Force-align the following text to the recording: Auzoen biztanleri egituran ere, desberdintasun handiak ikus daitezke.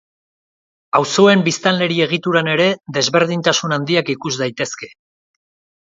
Auzoen 0.99 1.43
biztanleri 1.49 2.01
egituran 2.07 2.51
ere, 2.55 2.67
desberdintasun 2.99 3.79
handiak 3.79 4.13
ikus 4.19 4.37
daitezke. 4.45 4.95